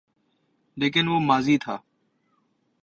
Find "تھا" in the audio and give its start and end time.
1.57-1.77